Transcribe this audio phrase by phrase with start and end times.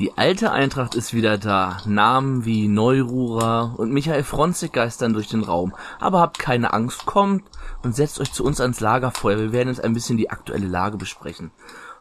[0.00, 1.76] Die alte Eintracht ist wieder da.
[1.84, 5.74] Namen wie Neururer und Michael Fronzig geistern durch den Raum.
[5.98, 7.44] Aber habt keine Angst, kommt
[7.82, 9.36] und setzt euch zu uns ans Lagerfeuer.
[9.36, 11.50] Wir werden jetzt ein bisschen die aktuelle Lage besprechen.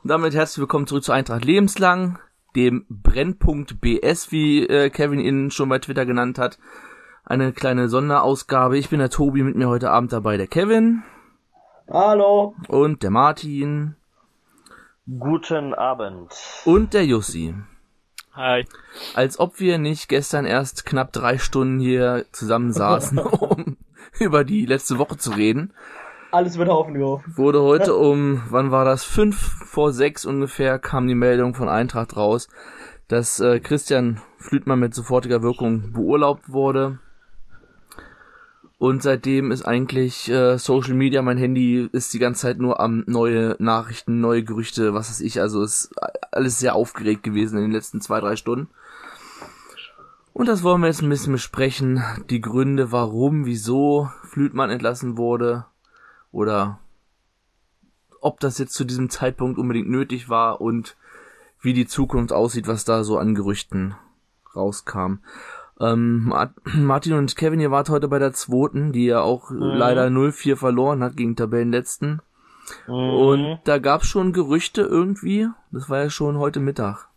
[0.02, 2.20] Und damit herzlich willkommen zurück zu Eintracht Lebenslang,
[2.55, 6.58] dem Brennpunkt BS, wie äh, Kevin ihn schon bei Twitter genannt hat.
[7.26, 8.77] Eine kleine Sonderausgabe.
[8.77, 11.04] Ich bin der Tobi, mit mir heute Abend dabei der Kevin.
[11.91, 12.55] Hallo.
[12.70, 13.98] Und der Martin.
[15.05, 16.34] Guten Abend.
[16.63, 17.55] Und der Jussi.
[18.34, 18.66] Hi.
[19.16, 23.78] Als ob wir nicht gestern erst knapp drei Stunden hier zusammensaßen, um
[24.20, 25.74] über die letzte Woche zu reden.
[26.32, 27.34] Alles wird Haufen geworfen.
[27.36, 29.04] Wurde heute um, wann war das?
[29.04, 32.48] Fünf vor sechs ungefähr kam die Meldung von Eintracht raus,
[33.08, 37.00] dass äh, Christian Flütmann mit sofortiger Wirkung beurlaubt wurde.
[38.80, 43.04] Und seitdem ist eigentlich äh, Social Media, mein Handy ist die ganze Zeit nur am
[43.08, 45.42] neue Nachrichten, neue Gerüchte, was weiß ich.
[45.42, 45.92] Also ist
[46.32, 48.70] alles sehr aufgeregt gewesen in den letzten zwei, drei Stunden.
[50.32, 52.02] Und das wollen wir jetzt ein bisschen besprechen.
[52.30, 55.66] Die Gründe, warum, wieso Flütmann entlassen wurde.
[56.32, 56.80] Oder
[58.21, 60.96] ob das jetzt zu diesem Zeitpunkt unbedingt nötig war und
[61.60, 63.96] wie die Zukunft aussieht, was da so an Gerüchten
[64.56, 65.16] rauskam.
[65.81, 66.34] Ähm,
[66.75, 69.62] Martin und Kevin, ihr wart heute bei der zweiten, die ja auch mhm.
[69.62, 72.22] leider 0-4 verloren hat gegen Tabellenletzten.
[72.88, 72.94] Mhm.
[72.94, 75.47] Und da gab's schon Gerüchte irgendwie.
[75.72, 77.08] Das war ja schon heute Mittag.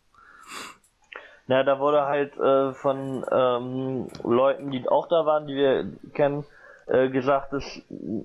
[1.48, 6.44] Ja, da wurde halt äh, von ähm, Leuten, die auch da waren, die wir kennen,
[6.86, 7.64] äh, gesagt, dass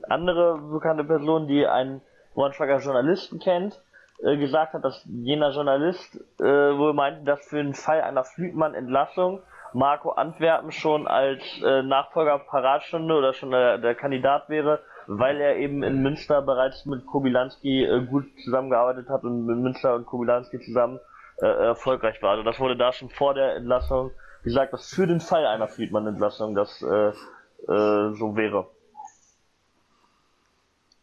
[0.08, 2.02] andere bekannte Personen, die einen
[2.36, 3.82] Braunschweiger Journalisten kennt,
[4.24, 9.42] äh, gesagt hat, dass jener Journalist äh, wohl meinte, dass für den Fall einer Flügmann-Entlassung
[9.74, 15.58] Marco Antwerpen schon als äh, Nachfolger Paratstunde oder schon der, der, Kandidat wäre, weil er
[15.58, 20.60] eben in Münster bereits mit Kobilanski äh, gut zusammengearbeitet hat und mit Münster und Kobilanski
[20.60, 21.00] zusammen
[21.42, 22.32] äh, erfolgreich war.
[22.32, 24.12] Also das wurde da schon vor der Entlassung
[24.44, 28.68] gesagt, dass für den Fall einer Friedmann-Entlassung das äh, äh, so wäre.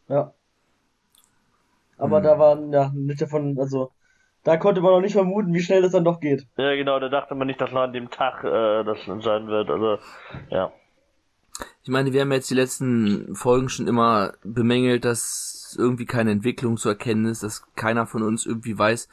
[0.09, 0.33] Ja.
[1.99, 2.25] Aber hm.
[2.25, 3.93] da waren ja nicht davon, also
[4.45, 6.47] da konnte man noch nicht vermuten, wie schnell das dann doch geht.
[6.57, 9.71] Ja, genau, da dachte man nicht, dass noch an dem Tag äh, das sein wird.
[9.71, 9.99] Also,
[10.51, 10.71] ja.
[11.83, 16.77] Ich meine, wir haben jetzt die letzten Folgen schon immer bemängelt, dass irgendwie keine Entwicklung
[16.77, 19.09] zu erkennen ist, dass keiner von uns irgendwie weiß,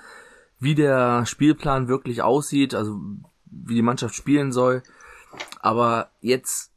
[0.59, 2.99] wie der Spielplan wirklich aussieht, also
[3.45, 4.83] wie die Mannschaft spielen soll.
[5.61, 6.70] Aber jetzt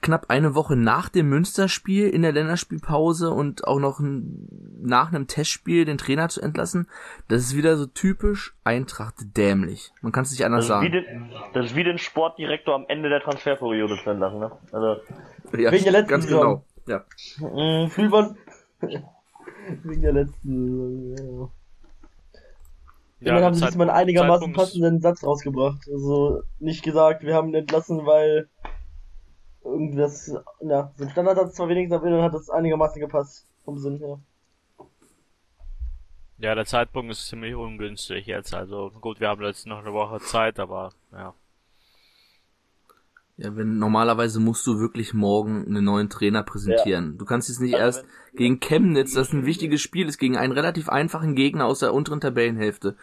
[0.00, 5.84] knapp eine Woche nach dem Münsterspiel in der Länderspielpause und auch noch nach einem Testspiel
[5.84, 6.88] den Trainer zu entlassen,
[7.28, 9.92] das ist wieder so typisch Eintracht dämlich.
[10.02, 10.92] Man kann es nicht anders das sagen.
[10.92, 14.52] Den, das ist wie den Sportdirektor am Ende der Transferperiode zu entlassen, ne?
[14.72, 15.00] Also,
[15.56, 16.62] ja, wegen der letzten ganz Saison.
[16.86, 17.04] genau.
[17.40, 17.84] Ja.
[17.84, 18.36] Mhm, Fühlmann.
[19.82, 21.50] wegen der letzten Saison, ja.
[23.18, 25.88] Immerhin haben sie diesmal einen einigermaßen passenden Satz rausgebracht.
[25.90, 28.48] Also nicht gesagt, wir haben ihn entlassen, weil
[29.66, 33.78] irgendwas, ja, so ein Standard hat es zwar wenigstens, aber hat das einigermaßen gepasst, vom
[33.78, 34.18] Sinn her.
[36.38, 40.20] Ja, der Zeitpunkt ist ziemlich ungünstig jetzt, also gut, wir haben jetzt noch eine Woche
[40.20, 41.34] Zeit, aber ja.
[43.38, 47.12] Ja, wenn normalerweise musst du wirklich morgen einen neuen Trainer präsentieren.
[47.12, 47.18] Ja.
[47.18, 50.38] Du kannst jetzt nicht also erst wenn, gegen Chemnitz, das ein wichtiges Spiel ist, gegen
[50.38, 52.96] einen relativ einfachen Gegner aus der unteren Tabellenhälfte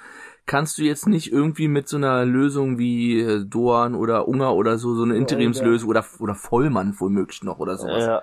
[0.46, 4.78] kannst du jetzt nicht irgendwie mit so einer Lösung wie äh, Doan oder Unger oder
[4.78, 8.06] so, so eine Interimslösung oder, oder Vollmann womöglich noch oder sowas.
[8.06, 8.22] Ja.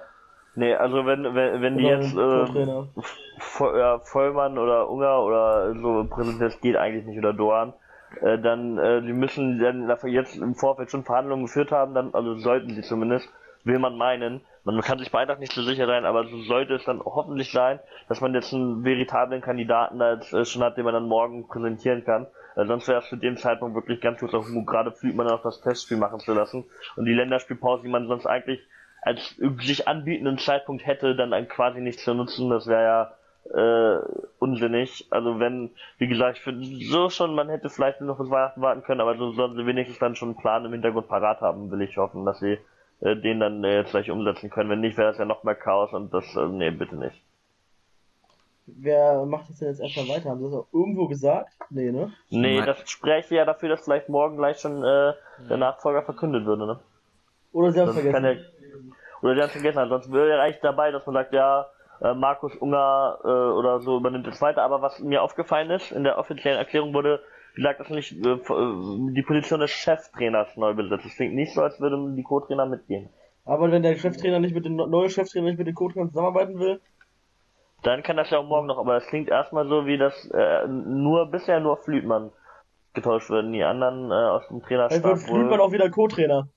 [0.56, 2.84] Nee, also wenn, wenn, wenn die jetzt äh,
[3.38, 7.72] Voll, ja, Vollmann oder Unger oder so präsentiert, das geht eigentlich nicht, oder Doan,
[8.20, 12.36] äh, dann äh, die müssen dann jetzt im Vorfeld schon Verhandlungen geführt haben, dann, also
[12.36, 13.28] sollten sie zumindest,
[13.64, 14.40] will man meinen.
[14.64, 17.50] Man kann sich bei Eintracht nicht so sicher sein, aber so sollte es dann hoffentlich
[17.50, 21.48] sein, dass man jetzt einen veritablen Kandidaten als, äh, schon hat, den man dann morgen
[21.48, 22.26] präsentieren kann.
[22.56, 24.32] Äh, sonst wäre es zu dem Zeitpunkt wirklich ganz gut,
[24.66, 26.64] gerade fühlt man noch das Testspiel machen zu lassen.
[26.96, 28.60] Und die Länderspielpause, die man sonst eigentlich
[29.02, 33.14] als sich anbietenden Zeitpunkt hätte, dann quasi nicht zu nutzen, das wäre ja
[33.54, 33.98] äh,
[34.38, 35.06] unsinnig.
[35.10, 38.82] Also wenn, wie gesagt, ich finde so schon, man hätte vielleicht noch bis Weihnachten warten
[38.82, 41.80] können, aber so sollen sie wenigstens dann schon einen Plan im Hintergrund parat haben, will
[41.80, 42.58] ich hoffen, dass sie
[43.00, 44.70] äh, den dann äh, jetzt gleich umsetzen können.
[44.70, 47.20] Wenn nicht, wäre das ja noch mehr Chaos und das, äh, nee, bitte nicht.
[48.66, 50.30] Wer macht das denn jetzt erstmal weiter?
[50.30, 51.52] Haben sie das auch irgendwo gesagt?
[51.70, 52.12] Nee, ne?
[52.28, 55.14] Nee, das spräche ja dafür, dass vielleicht morgen gleich schon äh,
[55.48, 56.78] der Nachfolger verkündet würde, ne?
[57.52, 58.24] Oder sie haben es vergessen.
[58.24, 58.30] Ja,
[59.22, 59.78] oder sie haben es vergessen.
[59.78, 61.66] Ansonsten wäre ja reicht dabei, dass man sagt, ja,
[62.00, 64.62] äh, Markus Unger äh, oder so übernimmt das weiter.
[64.62, 67.20] Aber was mir aufgefallen ist, in der offiziellen Erklärung wurde
[67.54, 68.38] wie gesagt, dass nicht äh, äh,
[69.12, 71.06] die Position des Cheftrainers neu besetzt.
[71.06, 73.08] Es klingt nicht so, als würden die Co-Trainer mitgehen.
[73.44, 76.80] Aber wenn der Cheftrainer nicht mit dem neuen Cheftrainer nicht mit den Co-Trainern zusammenarbeiten will,
[77.82, 80.68] dann kann das ja auch morgen noch, aber das klingt erstmal so wie das äh,
[80.68, 82.30] nur bisher nur Flütmann
[82.90, 85.02] ausgetauscht werden, die anderen äh, aus dem Trainerstab.
[85.02, 86.48] Dann wird Flütmann auch wieder Co-Trainer.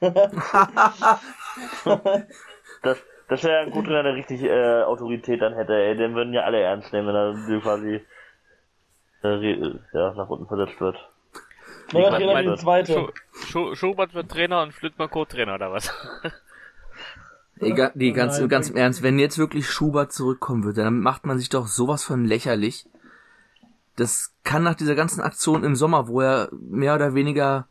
[2.82, 3.02] das
[3.32, 5.96] das wäre ein Co-Trainer, der richtig äh, Autorität dann hätte, ey.
[5.96, 8.02] Den würden ja alle ernst nehmen, wenn er quasi
[9.22, 10.96] ja, nach unten versetzt wird.
[11.92, 13.12] Neuer Trainer die zweite.
[13.74, 15.92] Schubert wird Trainer und Flütmann Co-Trainer oder was?
[17.60, 21.26] Egal, nee, ganz, Nein, ganz im Ernst, wenn jetzt wirklich Schubert zurückkommen würde, dann macht
[21.26, 22.88] man sich doch sowas von lächerlich.
[23.94, 27.68] Das kann nach dieser ganzen Aktion im Sommer, wo er mehr oder weniger,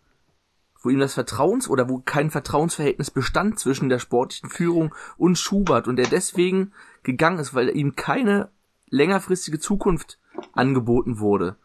[0.82, 5.88] wo ihm das Vertrauens oder wo kein Vertrauensverhältnis bestand zwischen der sportlichen Führung und Schubert
[5.88, 6.72] und er deswegen
[7.04, 8.50] gegangen ist, weil ihm keine
[8.90, 10.20] längerfristige Zukunft
[10.54, 11.58] angeboten wurde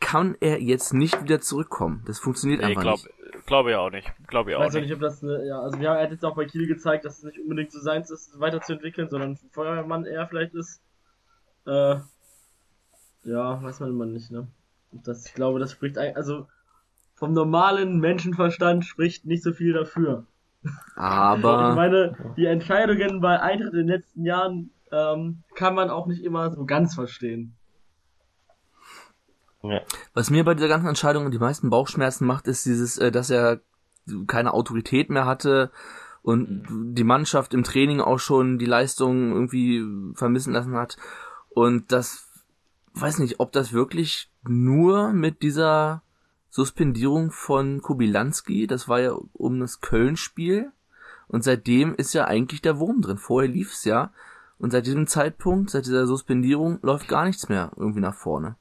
[0.00, 2.02] kann er jetzt nicht wieder zurückkommen.
[2.06, 3.46] Das funktioniert nee, einfach glaub, nicht.
[3.46, 4.10] Glaube ich auch nicht.
[4.26, 4.84] Glaube ich auch weiß nicht.
[4.84, 7.04] nicht, ob das, eine, ja, also wir haben, er hat jetzt auch bei Kiel gezeigt,
[7.04, 10.82] dass es nicht unbedingt so seins ist, weiterzuentwickeln, sondern ein Feuerwehrmann eher vielleicht ist.
[11.66, 11.96] Äh,
[13.24, 14.48] ja, weiß man immer nicht, ne?
[14.90, 16.48] Und das, ich glaube, das spricht, also,
[17.14, 20.24] vom normalen Menschenverstand spricht nicht so viel dafür.
[20.96, 21.70] Aber.
[21.70, 26.24] ich meine, die Entscheidungen bei Eintritt in den letzten Jahren ähm, kann man auch nicht
[26.24, 27.54] immer so ganz verstehen.
[29.62, 29.80] Ja.
[30.14, 33.60] Was mir bei dieser ganzen Entscheidung die meisten Bauchschmerzen macht, ist dieses, äh, dass er
[34.26, 35.70] keine Autorität mehr hatte
[36.22, 36.94] und mhm.
[36.94, 39.84] die Mannschaft im Training auch schon die Leistung irgendwie
[40.14, 40.96] vermissen lassen hat.
[41.50, 42.28] Und das,
[42.94, 46.02] weiß nicht, ob das wirklich nur mit dieser
[46.48, 50.72] Suspendierung von Kubilanski, das war ja um das Köln-Spiel,
[51.28, 53.16] und seitdem ist ja eigentlich der Wurm drin.
[53.16, 54.12] Vorher lief's ja.
[54.58, 58.56] Und seit diesem Zeitpunkt, seit dieser Suspendierung, läuft gar nichts mehr irgendwie nach vorne.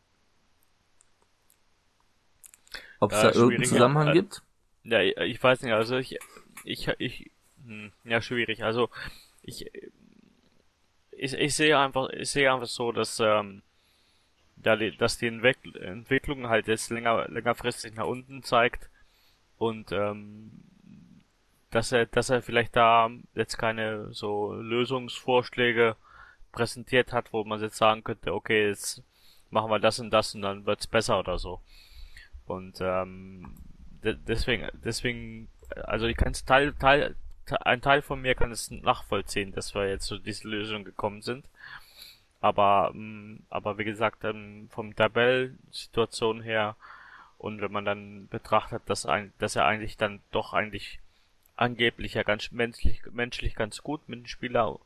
[2.99, 4.41] Ob es da irgendeinen Zusammenhang ja, gibt?
[4.83, 6.17] Ja, ich weiß nicht, also ich,
[6.63, 7.31] ich, ich,
[7.65, 8.63] hm, ja, schwierig.
[8.63, 8.89] Also,
[9.41, 9.71] ich,
[11.11, 13.61] ich, ich sehe einfach, ich sehe einfach so, dass, ähm,
[14.57, 18.89] da die, dass die Entwicklung halt jetzt länger, längerfristig nach unten zeigt
[19.57, 20.51] und, ähm,
[21.71, 25.95] dass er, dass er vielleicht da jetzt keine so Lösungsvorschläge
[26.51, 29.03] präsentiert hat, wo man jetzt sagen könnte, okay, jetzt
[29.51, 31.61] machen wir das und das und dann wird's besser oder so.
[32.49, 33.53] Und ähm,
[34.03, 35.49] de deswegen, deswegen,
[35.83, 37.15] also ich kann es Teil, Teil,
[37.61, 41.45] ein Teil von mir kann es nachvollziehen, dass wir jetzt zu dieser Lösung gekommen sind.
[42.41, 46.75] Aber, ähm, aber wie gesagt, ähm, vom Tabellensituation her
[47.37, 50.99] und wenn man dann betrachtet, dass, ein, dass er eigentlich dann doch eigentlich
[51.55, 54.79] angeblich ja ganz menschlich, menschlich ganz gut mit dem Spieler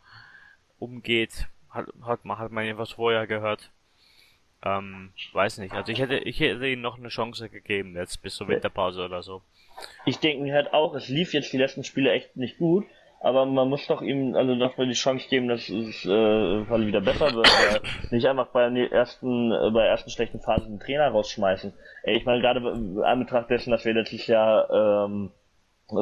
[0.79, 3.71] umgeht, hat, hat man, hat man etwas vorher gehört.
[4.65, 5.73] Ähm, weiß nicht.
[5.73, 9.21] Also ich hätte, ich hätte ihm noch eine Chance gegeben, jetzt bis zur Winterpause oder
[9.21, 9.41] so.
[10.05, 12.85] Ich denke mir halt auch, es lief jetzt die letzten Spiele echt nicht gut,
[13.19, 16.87] aber man muss doch ihm, also doch mal die Chance geben, dass es äh, weil
[16.87, 17.47] wieder besser wird.
[17.71, 17.81] Weil
[18.11, 21.73] nicht einfach bei der ersten, äh, bei der ersten schlechten Phase den Trainer rausschmeißen.
[22.03, 25.31] Ey, ich meine, gerade in Betracht dessen, dass wir letztes Jahr ähm,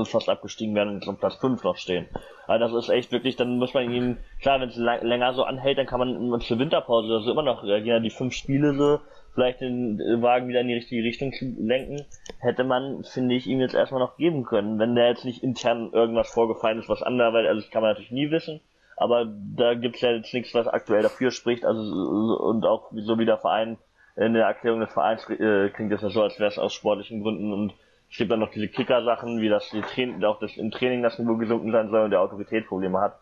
[0.05, 2.07] fast abgestiegen werden und um Platz 5 noch stehen.
[2.47, 5.77] Also das ist echt wirklich, dann muss man ihn, klar, wenn es länger so anhält,
[5.77, 8.99] dann kann man zur Winterpause oder so immer noch reagieren, die fünf Spiele so,
[9.33, 12.05] vielleicht den Wagen wieder in die richtige Richtung zu lenken,
[12.39, 15.91] hätte man, finde ich, ihm jetzt erstmal noch geben können, wenn der jetzt nicht intern
[15.93, 18.59] irgendwas vorgefallen ist, was anderweitig, also das kann man natürlich nie wissen,
[18.97, 23.25] aber da gibt's ja jetzt nichts, was aktuell dafür spricht, also und auch so wie
[23.25, 23.77] der Verein
[24.15, 27.21] in der Erklärung des Vereins äh, klingt das ja so, als wäre es aus sportlichen
[27.21, 27.73] Gründen und
[28.11, 31.17] es gibt dann noch diese Kicker-Sachen, wie das, die Train auch das im Training das
[31.17, 33.17] Niveau gesunken sein soll und der Autoritätsprobleme hat.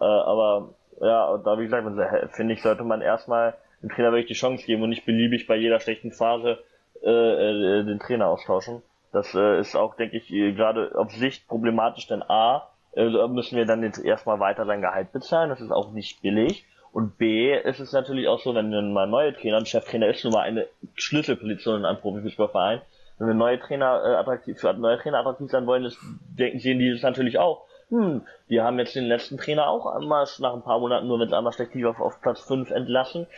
[0.00, 1.86] Äh, aber ja, da wie gesagt,
[2.34, 5.56] finde ich, sollte man erstmal dem Trainer wirklich die Chance geben und nicht beliebig bei
[5.56, 6.58] jeder schlechten Phase
[7.02, 8.82] äh, äh, den Trainer austauschen.
[9.12, 13.66] Das äh, ist auch, denke ich, gerade auf Sicht problematisch, denn A, äh, müssen wir
[13.66, 16.64] dann jetzt erstmal weiter sein Gehalt bezahlen, das ist auch nicht billig.
[16.92, 20.24] Und B, ist es natürlich auch so, wenn dann mal neue Trainer, ein Cheftrainer ist
[20.24, 22.82] nun mal eine Schlüsselposition in einem Profifußballverein,
[23.22, 25.96] wenn wir neue Trainer äh, attraktiv, für neue Trainer attraktiv sein wollen, das
[26.38, 27.66] denken, sehen die das natürlich auch.
[27.90, 31.32] Hm, die haben jetzt den letzten Trainer auch einmal nach ein paar Monaten nur, es
[31.32, 33.28] einmal schlecht auf, auf Platz 5 entlassen.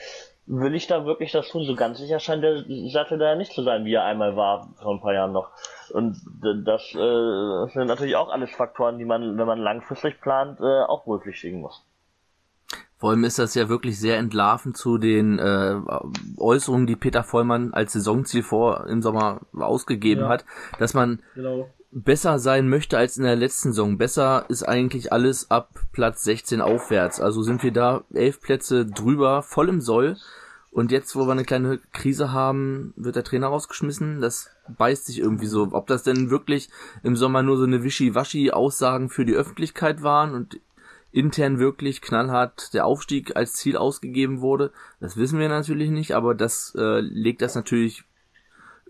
[0.47, 1.65] Will ich da wirklich das tun?
[1.65, 4.69] So ganz sicher scheint der Sattel da ja nicht zu sein, wie er einmal war,
[4.81, 5.51] vor ein paar Jahren noch.
[5.91, 6.17] Und
[6.65, 11.05] das äh, sind natürlich auch alles Faktoren, die man, wenn man langfristig plant, äh, auch
[11.05, 11.85] berücksichtigen muss.
[13.05, 15.77] Vor allem ist das ja wirklich sehr entlarven zu den äh,
[16.39, 20.29] Äußerungen, die Peter Vollmann als Saisonziel vor im Sommer ausgegeben ja.
[20.31, 20.47] hat,
[20.79, 21.69] dass man genau.
[21.91, 23.99] besser sein möchte als in der letzten Saison.
[23.99, 27.21] Besser ist eigentlich alles ab Platz 16 aufwärts.
[27.21, 30.17] Also sind wir da elf Plätze drüber, voll im Soll.
[30.71, 34.23] Und jetzt, wo wir eine kleine Krise haben, wird der Trainer rausgeschmissen.
[34.23, 35.69] Das beißt sich irgendwie so.
[35.73, 36.71] Ob das denn wirklich
[37.03, 40.59] im Sommer nur so eine Wischi-Waschi-Aussagen für die Öffentlichkeit waren und
[41.15, 44.73] intern wirklich knallhart der Aufstieg als Ziel ausgegeben wurde.
[45.01, 48.03] Das wissen wir natürlich nicht, aber das äh, legt das natürlich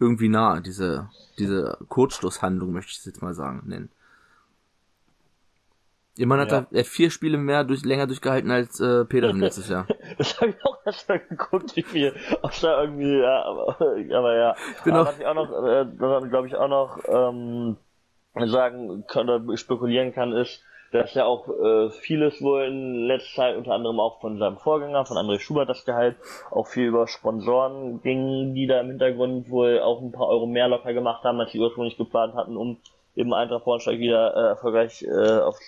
[0.00, 3.90] irgendwie nah, diese, diese Kurzschlusshandlung, möchte ich es jetzt mal sagen, nennen.
[6.16, 6.78] Immerhin hat ja.
[6.78, 9.86] er vier Spiele mehr durch, länger durchgehalten als äh, Peter letztes Jahr.
[10.18, 12.14] das habe ich auch erst mal geguckt, wie viel.
[12.40, 14.56] Auch da irgendwie, ja, aber, aber ja.
[14.84, 15.00] Genau.
[15.00, 17.76] Aber was ich auch noch, äh, glaube ich auch noch ähm,
[18.46, 20.62] sagen kann oder spekulieren kann, ist,
[20.94, 25.04] dass ja auch äh, vieles wohl in letzter Zeit, unter anderem auch von seinem Vorgänger,
[25.04, 26.16] von André Schubert das Gehalt,
[26.52, 30.68] auch viel über Sponsoren ging, die da im Hintergrund wohl auch ein paar Euro mehr
[30.68, 32.78] locker gemacht haben, als sie ursprünglich geplant hatten, um
[33.16, 35.58] eben Eintracht Braunschweig wieder äh, erfolgreich, äh, auf,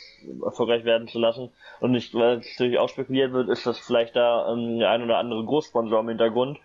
[0.45, 1.51] erfolgreich werden zu lassen.
[1.81, 5.03] Und nicht, weil es natürlich auch spekuliert wird, ist, dass vielleicht da ähm, der ein
[5.03, 6.59] oder andere Großsponsor im Hintergrund,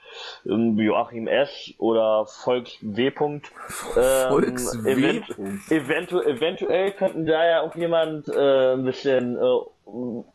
[0.45, 1.73] ähm, Joachim S.
[1.77, 3.07] oder Volks W.
[3.07, 3.41] Ähm,
[4.29, 4.89] Volks W.
[4.91, 5.25] Event,
[5.69, 9.59] eventu eventuell könnten da ja auch jemand äh, ein bisschen äh,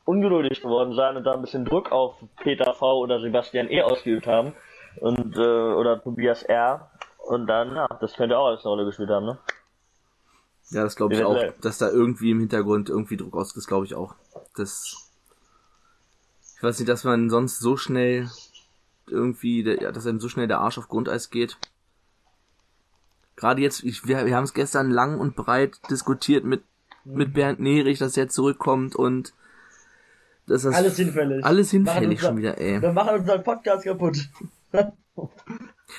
[0.04, 2.98] ungeduldig geworden sein und da ein bisschen Druck auf Peter V.
[2.98, 3.82] oder Sebastian E.
[3.82, 4.54] ausgeübt haben.
[5.00, 6.90] Und, äh, oder Tobias R.
[7.26, 9.38] Und dann, ja, das könnte auch alles eine Rolle gespielt haben, ne?
[10.70, 13.86] Ja, das glaube ich auch, dass da irgendwie im Hintergrund irgendwie Druck aus ist, glaube
[13.86, 14.14] ich auch.
[14.56, 15.10] Das,
[16.56, 18.28] ich weiß nicht, dass man sonst so schnell
[19.06, 21.56] irgendwie, ja, dass einem so schnell der Arsch auf Grundeis geht.
[23.36, 26.62] Gerade jetzt, ich, wir, wir haben es gestern lang und breit diskutiert mit,
[27.04, 29.34] mit Bernd Nerich, dass er zurückkommt und
[30.46, 31.44] dass das alles hinfällig.
[31.44, 32.80] Alles hinfällig schon wieder, ey.
[32.80, 34.28] Wir machen unseren Podcast kaputt.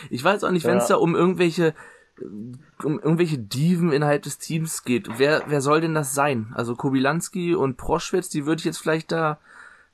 [0.09, 0.95] ich weiß auch nicht, wenn es ja.
[0.95, 1.73] da um irgendwelche
[2.21, 5.07] um irgendwelche Diven innerhalb des Teams geht.
[5.17, 6.53] Wer, wer soll denn das sein?
[6.55, 9.37] Also Kobilanski und Proschwitz, die würde ich jetzt vielleicht da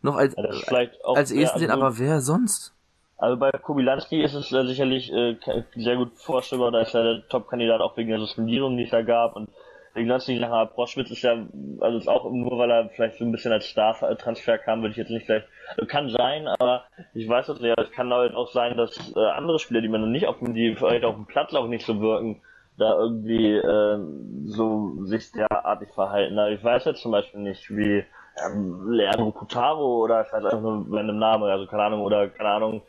[0.01, 2.73] noch als, ja, als ehesten sehen, aber wer sonst?
[3.17, 5.37] Also bei Kobilanski ist es äh, sicherlich äh,
[5.75, 9.01] sehr gut vorstellbar, da ist ja der Top-Kandidat auch wegen der Suspendierung, die es da
[9.01, 9.49] gab und
[9.95, 10.53] sonstigen Sachen.
[10.53, 11.45] Aber Proschwitz ist ja,
[11.79, 14.97] also ist auch nur, weil er vielleicht so ein bisschen als Star-Transfer kam, würde ich
[14.97, 15.43] jetzt nicht gleich,
[15.87, 19.59] kann sein, aber ich weiß das nicht, es kann halt auch sein, dass äh, andere
[19.59, 21.99] Spieler, die man noch nicht auf dem, die vielleicht auf dem Platz auch nicht so
[22.01, 22.41] wirken,
[22.77, 23.99] da irgendwie äh,
[24.45, 26.39] so sich derartig verhalten.
[26.39, 28.03] Also ich weiß jetzt zum Beispiel nicht, wie
[28.43, 32.49] ähm, Leandro Kutaro oder ich weiß einfach nur einem Namen, also keine Ahnung, oder keine
[32.49, 32.81] Ahnung,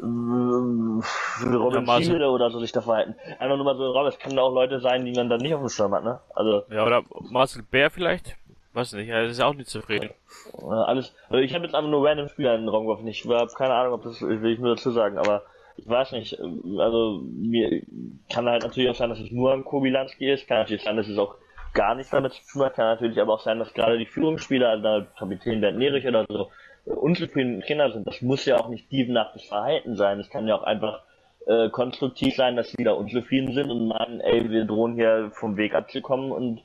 [0.00, 3.14] äh, Robin ja, Schiele oder so sich da verhalten.
[3.38, 5.60] Einfach nur mal so, Rob, es können auch Leute sein, die man dann nicht auf
[5.60, 6.20] dem Schirm hat, ne?
[6.34, 6.64] Also.
[6.70, 8.36] Ja, oder Marcel Bär vielleicht?
[8.74, 10.10] Weiß nicht, er ist ja auch nicht zufrieden.
[10.58, 13.06] Äh, alles, also ich habe jetzt einfach nur random Spieler in den Raum geworfen.
[13.06, 15.42] Ich habe keine Ahnung, ob das, will ich nur dazu sagen, aber
[15.76, 16.38] ich weiß nicht,
[16.78, 17.82] also mir
[18.30, 21.08] kann halt natürlich auch sein, dass es nur ein Kobilanski ist, kann natürlich sein, dass
[21.08, 21.36] es auch
[21.72, 24.68] gar nichts damit zu tun hat, kann natürlich aber auch sein, dass gerade die Führungsspieler,
[24.68, 26.50] also Kapitän Bernd Nerich oder so,
[26.84, 28.06] unzufrieden mit Kindern sind.
[28.06, 30.20] Das muss ja auch nicht dievenhaftes Verhalten sein.
[30.20, 31.02] Es kann ja auch einfach
[31.46, 35.56] äh, konstruktiv sein, dass sie da unzufrieden sind und meinen, ey, wir drohen hier vom
[35.56, 36.62] Weg abzukommen und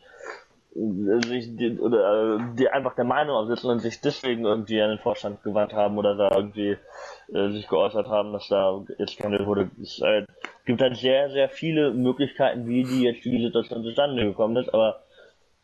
[1.25, 4.99] sich die, oder äh, die einfach der Meinung aufsitzen und sich deswegen irgendwie an den
[4.99, 6.77] Vorstand gewandt haben oder da irgendwie
[7.33, 9.71] äh, sich geäußert haben, dass da jetzt keine wurde.
[9.81, 10.27] Es halt,
[10.65, 15.03] gibt halt sehr, sehr viele Möglichkeiten, wie die jetzt die Situation zustande gekommen ist, aber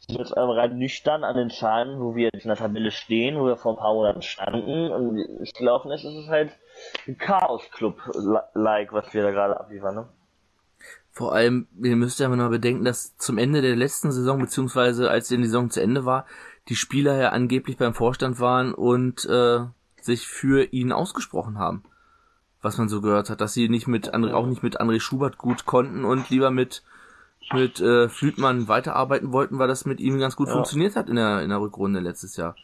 [0.07, 3.55] jetzt rein nüchtern an den Zahlen, wo wir jetzt in der Tabelle stehen, wo wir
[3.55, 6.51] vor ein paar Monaten standen und es gelaufen ist, ist es halt
[7.07, 10.09] ein Chaos-Club-like, was wir da gerade abliefern, ne?
[11.13, 15.27] Vor allem, ihr müsst ja mal bedenken, dass zum Ende der letzten Saison, beziehungsweise als
[15.27, 16.25] die Saison zu Ende war,
[16.69, 19.59] die Spieler ja angeblich beim Vorstand waren und äh,
[20.01, 21.83] sich für ihn ausgesprochen haben.
[22.63, 25.37] Was man so gehört hat, dass sie nicht mit André, auch nicht mit André Schubert
[25.37, 26.83] gut konnten und lieber mit
[27.51, 30.53] mit äh, Flütmann weiterarbeiten wollten, weil das mit ihm ganz gut ja.
[30.53, 32.55] funktioniert hat in der in der Rückrunde letztes Jahr.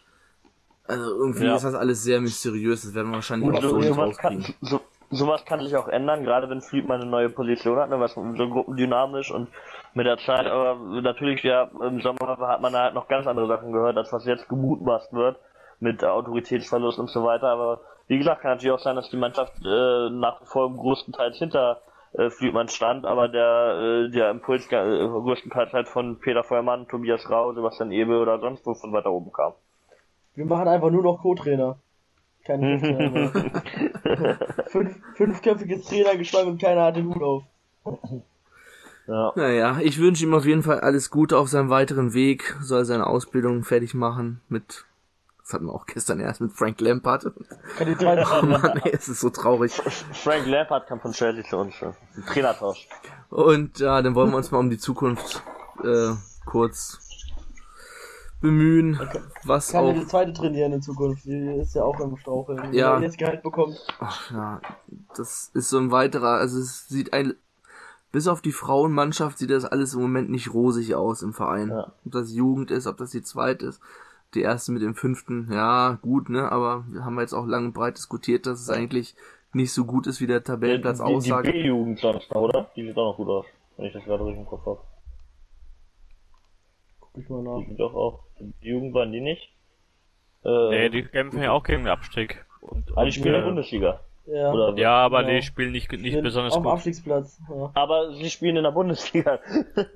[0.86, 1.56] Also irgendwie ja.
[1.56, 4.56] ist das alles sehr mysteriös, das werden wir wahrscheinlich auch so nicht rauskriegen.
[4.62, 8.14] so, sowas kann sich auch ändern, gerade wenn Fleetman eine neue Position hat, ne, was
[8.14, 9.50] so gruppendynamisch und
[9.94, 13.72] mit der Zeit, aber natürlich ja im Sommer hat man halt noch ganz andere Sachen
[13.72, 15.38] gehört, als was jetzt gemutmaßt wird
[15.80, 19.54] mit Autoritätsverlust und so weiter, aber wie gesagt, kann natürlich auch sein, dass die Mannschaft
[19.64, 21.82] äh, nach wie vor größtenteils hinter
[22.14, 27.30] äh, Fliedmann stand, aber der, äh, der Impuls äh, größtenteils halt von Peter Feuermann, Tobias
[27.30, 29.54] Rau, Sebastian Ebel oder sonst wo von weiter oben kam.
[30.36, 31.78] Wir machen einfach nur noch Co-Trainer.
[32.46, 32.80] Keine
[34.68, 37.44] Fünf, fünfköpfiges Trainergeschmack und keiner hat den Hut auf.
[39.08, 39.34] Ja.
[39.36, 43.08] Naja, ich wünsche ihm auf jeden Fall alles Gute auf seinem weiteren Weg, soll seine
[43.08, 44.86] Ausbildung fertig machen mit
[45.50, 47.26] das hatten wir auch gestern erst mit Frank Lampard.
[47.26, 47.34] oh
[48.46, 49.72] Mann, ey, es ist so traurig.
[50.14, 51.74] Frank Lampard kam von Chelsea zu uns.
[51.82, 51.96] Ein
[52.28, 52.88] Trainertausch.
[53.32, 55.42] Und ja, dann wollen wir uns mal um die Zukunft
[55.84, 56.12] äh,
[56.46, 57.00] kurz
[58.42, 59.00] bemühen.
[59.02, 59.20] Okay.
[59.44, 59.94] Was Kann auch...
[59.94, 61.26] die zweite trainieren in Zukunft.
[61.26, 62.74] Die ist ja auch im Straucheln.
[62.74, 62.96] Ja.
[62.96, 63.78] Wenn jetzt Gehalt bekommt.
[64.00, 64.62] Ach ja,
[65.16, 67.34] das ist so ein weiterer, also es sieht ein,
[68.12, 71.70] bis auf die Frauenmannschaft sieht das alles im Moment nicht rosig aus im Verein.
[71.70, 71.94] Ja.
[72.06, 73.82] Ob das Jugend ist, ob das die zweite ist
[74.34, 77.74] die erste mit dem fünften, ja, gut, ne, aber wir haben jetzt auch lang und
[77.74, 79.16] breit diskutiert, dass es eigentlich
[79.54, 81.48] nicht so gut ist, wie der Tabellenplatz die, aussagt.
[81.48, 82.70] Die B-Jugend oder?
[82.76, 83.46] Die sieht auch noch gut aus,
[83.78, 84.80] wenn ich das gerade richtig im Kopf habe.
[87.28, 87.62] Guck mal nach.
[87.62, 88.24] Die sind doch auch.
[88.40, 89.50] Die Jugend waren die nicht?
[90.44, 92.46] Äh, nee, die kämpfen ja auch gegen den Abstieg.
[92.62, 94.00] Und, ah, die spielen in der Bundesliga.
[94.26, 95.36] Ja, Oder ja aber genau.
[95.36, 96.68] die spielen nicht, nicht besonders auf gut.
[96.68, 97.42] Auf Abstiegsplatz.
[97.50, 97.72] Ja.
[97.74, 99.40] Aber sie spielen in der Bundesliga.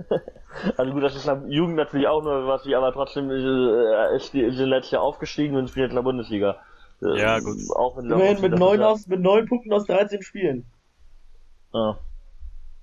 [0.77, 4.15] also gut, das ist in der Jugend natürlich auch nur was, wie, aber trotzdem äh,
[4.15, 6.57] ist die, sind letztes Jahr aufgestiegen und spielen in der Bundesliga.
[7.01, 7.57] Äh, ja, gut.
[7.75, 10.65] Auch wenn Immerhin mit neun, aus, mit neun Punkten aus 13 Spielen.
[11.73, 11.99] Ja.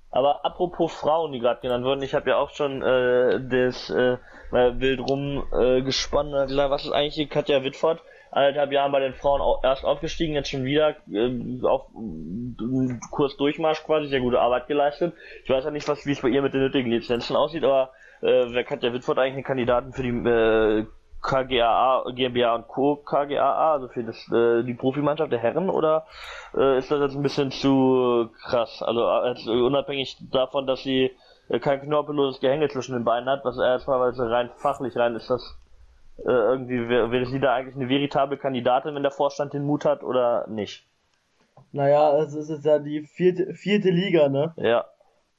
[0.09, 4.17] Aber apropos Frauen, die gerade genannt wurden, ich habe ja auch schon äh, das äh,
[4.51, 6.31] wild rum äh, gespannt.
[6.33, 8.01] Was ist eigentlich die Katja Wittfort?
[8.31, 13.83] Anderthalb Jahren bei den Frauen auch erst aufgestiegen, jetzt schon wieder äh, auf äh, Durchmarsch
[13.83, 15.13] quasi, sehr gute Arbeit geleistet.
[15.43, 17.91] Ich weiß ja nicht, was wie es bei ihr mit den nötigen Lizenzen aussieht, aber
[18.21, 20.85] äh, wer Katja Wittfort eigentlich eine Kandidatin für die äh,
[21.21, 22.95] KGAA, GmbH und Co.
[22.95, 26.05] KGAA, also für das, äh, die Profimannschaft der Herren, oder
[26.55, 28.81] äh, ist das jetzt ein bisschen zu krass?
[28.81, 31.11] Also äh, unabhängig davon, dass sie äh,
[31.59, 35.57] kein knorpelloses Gehänge zwischen den Beinen hat, was erstmal rein fachlich rein ist, das
[36.19, 40.03] äh, irgendwie wäre, sie da eigentlich eine veritable Kandidatin, wenn der Vorstand den Mut hat
[40.03, 40.85] oder nicht?
[41.71, 44.53] Naja, es ist jetzt ja die vierte, vierte Liga, ne?
[44.57, 44.85] Ja.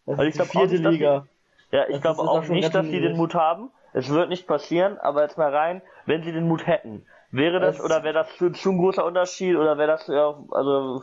[0.06, 1.26] Das also ist die vierte nicht, Liga.
[1.70, 3.70] Die, ja, ich glaube auch, nicht, dass sie den Mut haben.
[3.92, 7.04] Es wird nicht passieren, aber jetzt mal rein, wenn sie den Mut hätten.
[7.30, 10.34] Wäre das, es oder wäre das zu, zu ein großer Unterschied, oder wäre das, ja,
[10.50, 11.02] also,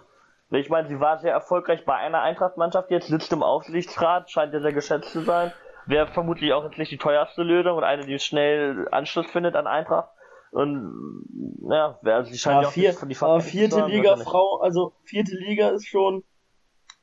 [0.51, 4.61] ich meine, sie war sehr erfolgreich bei einer Eintrachtmannschaft, jetzt sitzt im Aufsichtsrat, scheint ja
[4.61, 5.51] sehr geschätzt zu sein.
[5.85, 9.67] Wäre vermutlich auch jetzt nicht die teuerste Lösung und eine, die schnell Anschluss findet an
[9.67, 10.09] Eintracht.
[10.51, 11.25] Und,
[11.69, 15.87] ja, also sie scheint ja, vier, die aber vierte Liga Frau, also vierte Liga ist
[15.87, 16.23] schon,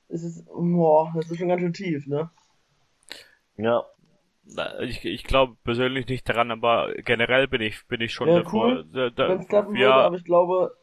[0.09, 2.31] ist es, boah, das ist schon ganz schön tief, ne?
[3.57, 3.85] Ja.
[4.81, 8.67] Ich, ich glaube persönlich nicht daran, aber generell bin ich bin ich schon ja, davor.
[8.67, 9.81] Cool, da, da, Wenn es klappen ja.
[9.81, 10.77] würde, aber ich glaube,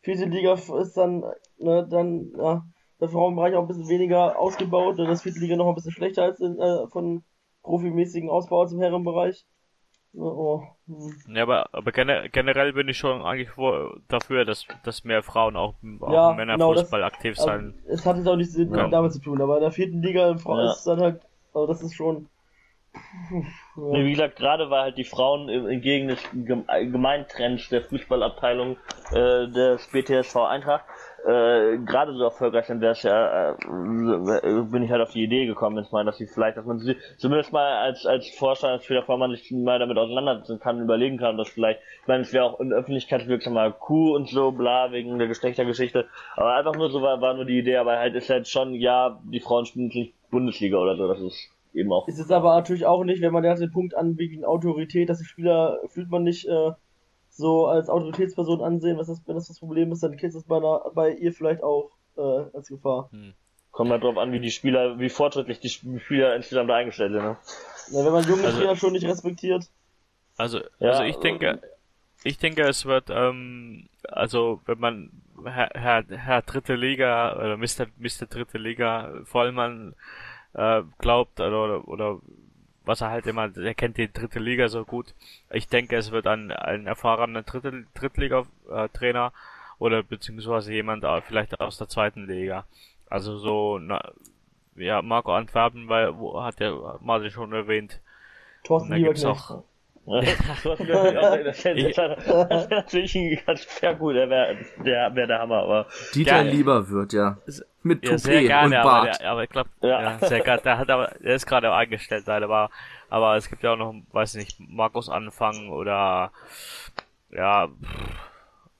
[0.00, 1.24] vierte Liga ist dann,
[1.58, 2.62] ne, dann, ja,
[3.00, 6.40] der Frauenbereich auch ein bisschen weniger ausgebaut, das vierte Liga noch ein bisschen schlechter als
[6.40, 7.22] in, äh, von
[7.62, 9.44] profimäßigen Ausbau als im Herrenbereich.
[10.14, 10.62] Oh.
[10.86, 11.34] Hm.
[11.34, 15.74] Ja, aber, aber generell bin ich schon eigentlich vor, dafür, dass, dass mehr Frauen auch,
[16.00, 17.74] auch ja, im Männerfußball genau, aktiv sein.
[17.82, 18.88] Also, es hat jetzt auch nichts ja.
[18.88, 20.72] damit zu tun, aber in der vierten Liga in Frauen ja.
[20.72, 21.20] ist dann halt,
[21.52, 22.28] also das ist schon,
[23.30, 24.04] ja.
[24.04, 28.76] Wie gesagt, gerade weil halt die Frauen entgegen des Gemeintrends der Fußballabteilung
[29.12, 30.84] äh, des BTSV Eintracht
[31.24, 33.54] äh, gerade so erfolgreich sind, wäre es ja, äh,
[34.62, 36.96] bin ich halt auf die Idee gekommen, jetzt mal, dass sie vielleicht, dass man sie
[37.16, 41.48] zumindest mal als als Vorstand, als Federvormann sich mal damit auseinandersetzen kann, überlegen kann, dass
[41.48, 46.06] vielleicht, ich meine, es wäre auch in öffentlichkeitswirksamer Kuh und so, bla, wegen der Geschlechtergeschichte,
[46.36, 49.20] aber einfach nur so war, war nur die Idee, aber halt ist halt schon, ja,
[49.24, 52.08] die Frauen spielen nicht Bundesliga oder so, das ist eben auch.
[52.08, 55.24] Ist es aber natürlich auch nicht, wenn man den Punkt an wegen Autorität, dass die
[55.24, 56.72] Spieler fühlt man nicht äh,
[57.30, 60.56] so als Autoritätsperson ansehen, was das, wenn das das Problem ist, dann du es bei,
[60.56, 63.08] einer, bei ihr vielleicht auch äh, als Gefahr.
[63.12, 63.34] Hm.
[63.70, 67.36] Kommt halt drauf an, wie die Spieler, wie fortschrittlich die Spieler insgesamt eingestellt sind, ne?
[67.92, 69.64] Ja, wenn man junge also, Spieler schon nicht respektiert.
[70.36, 71.60] Also, ja, also ich denke,
[72.24, 75.10] ich denke, es wird, ähm, also wenn man
[75.44, 77.86] Herr, Herr, Herr dritte Liga oder Mr.
[77.98, 78.26] Mr.
[78.28, 79.94] dritte Liga Vollmann
[80.58, 82.18] äh, glaubt oder, oder
[82.84, 85.14] was er halt immer, er kennt die dritte Liga so gut.
[85.50, 89.32] Ich denke, es wird ein, ein erfahrener dritte, Drittliga-Trainer
[89.78, 92.64] oder beziehungsweise jemand vielleicht aus der zweiten Liga.
[93.08, 94.00] Also so, na,
[94.74, 98.00] ja, Marco Antwerpen, weil, wo hat der Martin schon erwähnt.
[98.64, 99.26] Thorsten Lieberknecht.
[99.26, 99.62] Auch,
[100.08, 105.86] das wäre natürlich ganz fair gut, der wäre der, wär der Hammer, aber.
[106.14, 106.50] Dieter gerne.
[106.50, 107.36] Lieber wird, ja.
[107.82, 109.08] Mit ja, sehr gerne, und Bart.
[109.08, 110.02] Aber, der, aber ich glaube, ja.
[110.02, 110.18] ja.
[110.18, 112.70] sehr gerne, der hat aber, der ist gerade eingestellt leider, aber,
[113.10, 116.30] aber es gibt ja auch noch, weiß nicht, Markus Anfang oder,
[117.30, 117.68] ja,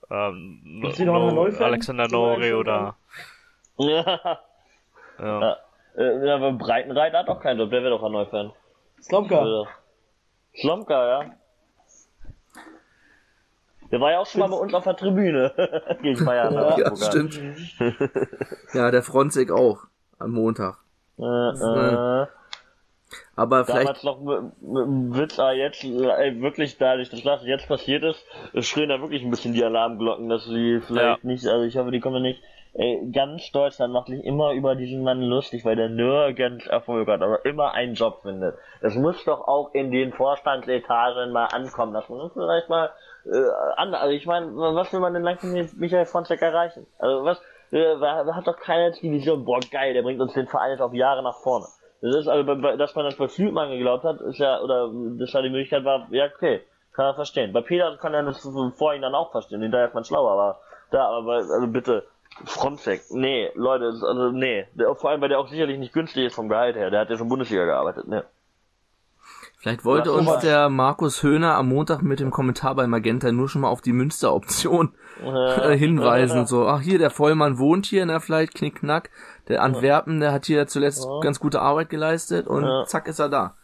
[0.09, 0.89] ähm, no,
[1.59, 2.95] Alexander Nori oder,
[3.77, 4.19] ja.
[5.19, 5.39] Ja.
[5.41, 5.57] ja.
[5.95, 8.51] Äh, aber Breitenreiter hat auch keinen Job, der wäre doch ein Neufan.
[9.01, 9.67] Slomka.
[10.59, 11.31] Slomka, ja.
[13.91, 15.51] Der war ja auch schon mal bei uns auf der Tribüne
[16.01, 16.53] gegen Bayern.
[16.53, 17.39] Ja, ja stimmt.
[18.73, 19.79] ja, der Fronzek auch
[20.19, 20.77] am Montag.
[21.17, 22.27] Äh, äh.
[23.35, 23.87] Aber vielleicht.
[23.87, 28.03] Damals noch mit, mit dem Witz, ah, jetzt, ey, wirklich dadurch, dass das jetzt passiert
[28.03, 28.23] ist,
[28.63, 31.27] schreien da wirklich ein bisschen die Alarmglocken, dass sie vielleicht ja.
[31.27, 32.43] nicht, also ich hoffe, die kommen nicht,
[32.73, 37.21] ey, ganz Deutschland macht sich immer über diesen Mann lustig, weil der nirgends Erfolg hat,
[37.21, 38.57] aber immer einen Job findet.
[38.81, 42.91] Das muss doch auch in den Vorstandsetagen mal ankommen, dass man vielleicht mal
[43.25, 43.37] äh,
[43.75, 46.85] an, also ich meine, was will man denn langsam mit Michael Fronzek erreichen?
[46.99, 50.81] Also was, äh, hat doch keine Division, boah geil, der bringt uns den Verein jetzt
[50.81, 51.65] auf Jahre nach vorne.
[52.01, 55.41] Das ist also, dass man das bei Flügmann geglaubt hat, ist ja, oder dass da
[55.41, 56.61] die Möglichkeit war, ja okay,
[56.93, 57.51] kann er verstehen.
[57.51, 60.59] Bei Peter kann er das vor ihm dann auch verstehen, hinterher ist man schlauer, aber
[60.91, 62.05] da, aber also bitte,
[62.45, 64.65] Frontsec, nee, Leute, also nee.
[64.95, 66.89] Vor allem, weil der auch sicherlich nicht günstig ist vom Gehalt her.
[66.89, 68.25] Der hat ja schon Bundesliga gearbeitet, ne.
[69.59, 73.61] Vielleicht wollte uns der Markus Höhner am Montag mit dem Kommentar bei Magenta nur schon
[73.61, 76.45] mal auf die Münster-Option äh, hinweisen.
[76.45, 79.09] So, ach hier, der Vollmann wohnt hier, na vielleicht knickknack.
[79.49, 82.85] Der Antwerpen, der hat hier zuletzt ganz gute Arbeit geleistet und ja.
[82.85, 83.55] zack ist er da.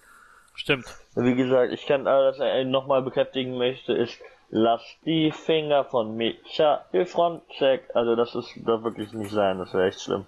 [0.54, 0.86] Stimmt.
[1.16, 4.20] Wie gesagt, ich kann, dass er nochmal bekräftigen möchte, ist,
[4.56, 7.90] lass die Finger von Micha Frontcheck.
[7.94, 10.26] Also das ist doch wirklich nicht sein, das wäre echt schlimm.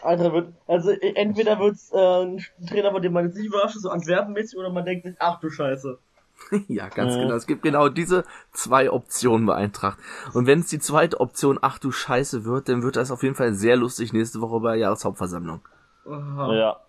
[0.00, 3.76] Alter, wird, also e, entweder wird's äh, ein Trainer, von dem man jetzt nicht überrascht
[3.76, 5.98] so Antwerpen-mäßig, oder man denkt sich, ach du Scheiße.
[6.68, 7.22] ja, ganz mhm.
[7.22, 7.34] genau.
[7.34, 9.98] Es gibt genau diese zwei Optionen bei Eintracht.
[10.34, 13.34] Und wenn es die zweite Option, ach du Scheiße wird, dann wird das auf jeden
[13.34, 15.62] Fall sehr lustig nächste Woche bei Jahreshauptversammlung.
[16.06, 16.54] Aha.
[16.54, 16.80] Ja.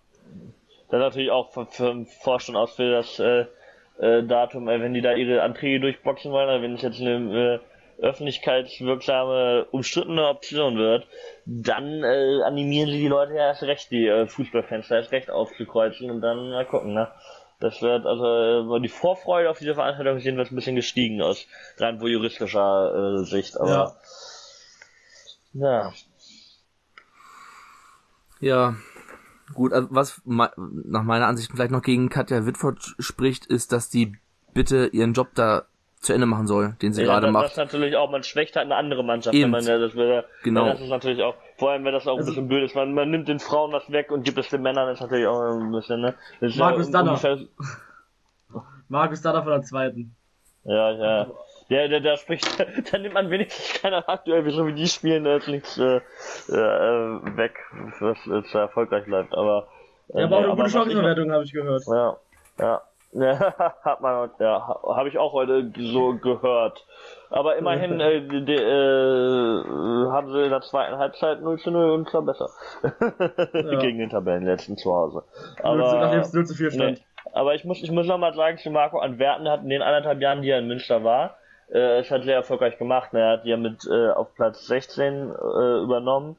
[0.92, 3.48] Dann natürlich auch vom, vom Vorstand aus für das äh,
[4.00, 7.60] äh, Datum, äh, wenn die da ihre Anträge durchboxen wollen, wenn es jetzt eine
[8.00, 11.06] äh, öffentlichkeitswirksame, umstrittene Option wird,
[11.46, 16.10] dann äh, animieren sie die Leute ja erst recht, die äh, Fußballfans erst recht aufzukreuzen
[16.10, 17.10] und dann mal gucken, ne?
[17.60, 21.46] Das wird also äh, die Vorfreude auf diese Veranstaltung ist jedenfalls ein bisschen gestiegen aus
[21.78, 23.96] rein juristischer äh, Sicht, aber
[25.54, 25.92] ja.
[25.92, 25.94] ja.
[28.40, 28.76] Ja,
[29.54, 34.16] Gut, also was nach meiner Ansicht vielleicht noch gegen Katja Whitford spricht, ist, dass die
[34.54, 35.66] bitte ihren Job da
[36.00, 37.46] zu Ende machen soll, den sie ja, gerade macht.
[37.46, 39.52] Das ist natürlich auch, man schwächt halt eine andere Mannschaft, Eben.
[39.52, 40.24] wenn man ja, das will.
[40.44, 40.66] Genau.
[40.66, 42.94] Das ist natürlich auch, vor allem wenn das auch ein also, bisschen blöd ist, man,
[42.94, 45.42] man nimmt den Frauen was weg und gibt es den Männern, das ist natürlich auch
[45.42, 46.16] ein bisschen, ne?
[46.58, 47.20] Markus ja, Danner.
[48.88, 50.16] Markus Danner von der zweiten.
[50.64, 51.28] Ja, ja.
[51.70, 52.48] Der, der, der spricht,
[52.92, 57.38] da nimmt man wenigstens keiner aktuell, so wie die spielen, da ist nichts äh, äh,
[57.38, 57.60] weg,
[58.00, 59.36] was äh, erfolgreich bleibt.
[59.36, 59.68] Aber
[60.14, 61.84] äh, ja, aber auch eine gute Chancenverwertung, habe ich gehört.
[61.88, 62.18] Ja,
[62.60, 62.82] ja.
[63.12, 63.40] Ja,
[63.84, 66.86] hat man, ja, habe ich auch heute so gehört.
[67.32, 72.10] Aber immerhin äh, de, äh, haben sie in der zweiten Halbzeit 0 zu 0 und
[72.10, 72.50] zwar besser.
[72.84, 73.80] ja.
[73.80, 75.24] Gegen den Tabellenletzten zu Hause.
[75.64, 77.00] Aber, 0 zu, nachdem es 0 zu 4 stand.
[77.00, 77.04] Nee.
[77.34, 80.44] Aber ich muss, ich muss nochmal sagen zu Marco, Antwerpen hat in den anderthalb Jahren,
[80.44, 81.39] die er in Münster war,
[81.72, 83.14] äh, es hat sehr erfolgreich gemacht.
[83.14, 86.36] Er hat ja mit äh, auf Platz 16 äh, übernommen,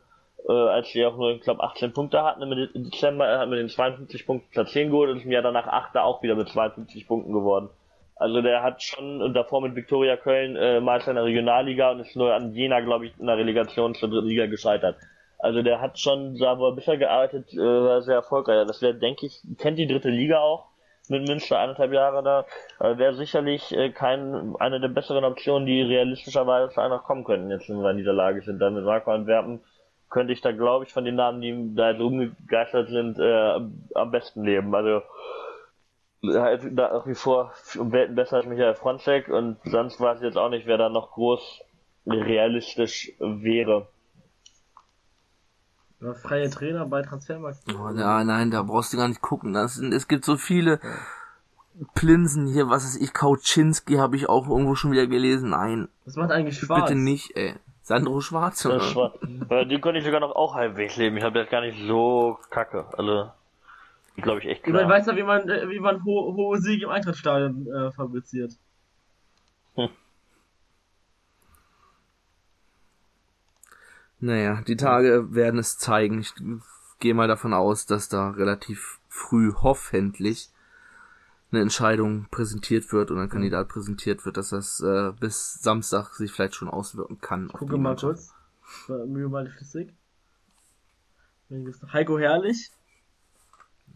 [0.48, 3.26] äh, als sie auch nur, ich glaube, 18 Punkte hatten im Dezember.
[3.26, 6.04] Er hat mit den 52 Punkten Platz 10 geholt und ist im Jahr danach Achter
[6.04, 7.70] auch wieder mit 52 Punkten geworden.
[8.16, 12.16] Also der hat schon davor mit Viktoria Köln äh, Meister in der Regionalliga und ist
[12.16, 14.96] nur an Jena, glaube ich, in der Relegation zur dritten Liga gescheitert.
[15.38, 18.66] Also der hat schon, da wo er bisher gearbeitet, äh, war sehr erfolgreich.
[18.66, 20.69] Das wäre, denke ich, kennt die dritte Liga auch
[21.10, 22.46] mit Münster eineinhalb Jahre da,
[22.78, 27.50] äh, wäre sicherlich äh, kein, eine der besseren Optionen, die realistischerweise zu einer kommen könnten,
[27.50, 28.60] jetzt wenn wir in dieser Lage sind.
[28.60, 29.60] Dann mit Marco Antwerpen
[30.08, 33.60] könnte ich da, glaube ich, von den Namen, die da jetzt rumgegeistert sind, äh,
[33.94, 34.74] am besten leben.
[34.74, 35.02] Also
[36.22, 40.36] halt nach wie vor um Welten besser als Michael Fronzek und sonst weiß ich jetzt
[40.36, 41.62] auch nicht, wer da noch groß
[42.06, 43.88] realistisch wäre.
[46.00, 47.58] Ja, freie Trainer bei Transfermarkt.
[47.68, 49.52] Oh, ja, nein, da brauchst du gar nicht gucken.
[49.52, 51.86] Das sind, es gibt so viele ja.
[51.94, 55.50] Plinsen hier, was ist ich, Kauczynski habe ich auch irgendwo schon wieder gelesen.
[55.50, 55.88] Nein.
[56.06, 56.88] Das macht eigentlich Schwarz.
[56.88, 57.54] Bitte nicht, ey.
[57.82, 58.80] Sandro Schwarz, oder?
[58.80, 59.18] Schwarz.
[59.20, 61.16] Den konnte ich sogar noch auch halbwegs leben.
[61.16, 62.86] Ich habe das gar nicht so kacke.
[62.96, 63.30] Also,
[64.16, 64.82] glaube ich echt klar.
[64.82, 68.52] Ich weiß ja, wie man, wie man ho hohe Siege im Eintrittsstadion äh, fabriziert.
[74.20, 76.20] Naja, die Tage werden es zeigen.
[76.20, 76.34] Ich
[76.98, 80.50] gehe mal davon aus, dass da relativ früh hoffentlich
[81.50, 86.30] eine Entscheidung präsentiert wird oder ein Kandidat präsentiert wird, dass das äh, bis Samstag sich
[86.30, 87.48] vielleicht schon auswirken kann.
[87.48, 88.32] Gucke mal kurz.
[88.88, 89.92] Mühe mal flüssig.
[91.92, 92.70] Heiko Herrlich.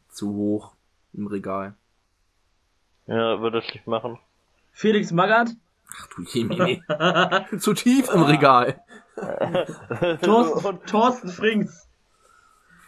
[0.09, 0.73] Zu hoch
[1.13, 1.75] im Regal.
[3.07, 4.19] Ja, würde ich nicht machen.
[4.73, 5.51] Felix Magath.
[5.97, 6.83] Ach du Jemini.
[7.59, 8.83] Zu tief im Regal.
[10.23, 11.89] Thorsten, Thorsten Frings.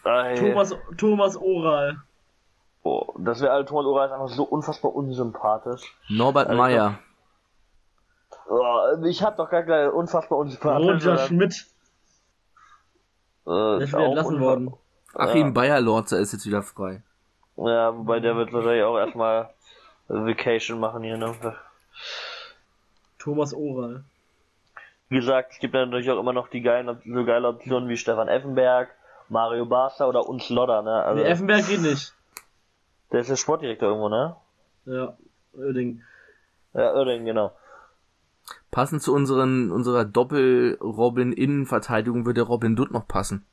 [0.03, 2.03] Thomas, Thomas Oral.
[2.83, 5.97] Oh, das wäre halt Thomas Oral ist einfach so unfassbar unsympathisch.
[6.09, 6.99] Norbert also, Meyer.
[8.49, 10.87] Oh, ich hab doch gar keine unfassbar unsympathisch.
[10.87, 11.67] Roger Schmidt.
[13.47, 14.75] Äh, der ist wieder entlassen worden.
[15.15, 15.53] Achim ja.
[15.53, 17.03] Bayerlorzer ist jetzt wieder frei.
[17.57, 19.51] Ja, wobei der wird wahrscheinlich auch erstmal
[20.09, 21.35] Vacation machen hier, ne?
[23.19, 24.05] Thomas Oral.
[25.09, 27.97] Wie gesagt, es gibt ja natürlich auch immer noch die geilen, so geile Optionen wie
[27.97, 28.88] Stefan Effenberg,
[29.29, 31.05] Mario Barca oder uns Lodder, ne?
[31.05, 32.12] Also, nee, Effenberg geht nicht.
[33.12, 34.35] Der ist der Sportdirektor irgendwo, ne?
[34.85, 35.16] Ja,
[35.57, 36.03] Oerding.
[36.75, 37.53] Ja, Oerding, genau.
[38.71, 43.47] Passend zu unseren, unserer Doppel-Robin-Innenverteidigung würde Robin Dutt noch passen.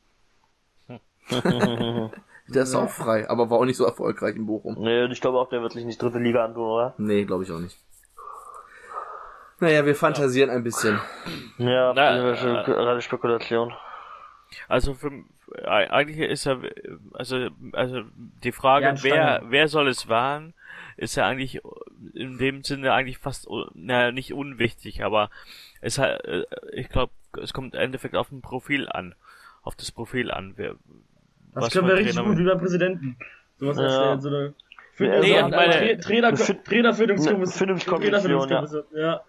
[1.30, 4.76] der ist auch frei, aber war auch nicht so erfolgreich in Bochum.
[4.80, 6.94] Nee, ich glaube auch, der wird sich nicht dritte Liga antun, oder?
[6.98, 7.78] Nee, glaube ich auch nicht.
[9.64, 10.56] Naja, wir fantasieren ja.
[10.58, 11.00] ein bisschen.
[11.58, 13.74] Ja, Na, äh, Spekulation.
[14.68, 15.10] Also für,
[15.66, 16.60] eigentlich ist er,
[17.14, 18.02] also, also
[18.44, 20.54] die Frage, wer, wer soll es wahren,
[20.98, 21.62] ist ja eigentlich
[22.14, 25.30] in dem Sinne eigentlich fast, na, nicht unwichtig, aber
[25.80, 29.16] es hat, äh, ich glaube, es kommt im Endeffekt auf ein Profil an,
[29.62, 30.54] auf das Profil an.
[30.58, 30.76] Wer,
[31.56, 33.18] das können wir richtig gut wie beim Präsidenten.
[33.56, 33.84] Sowas ja.
[33.84, 34.54] erstellen, so eine
[34.96, 37.78] für, nee, also ich meine, Trainer, Trainerfindungskommission.
[37.78, 39.00] Trainerfindungskommission, ja.
[39.00, 39.22] ja.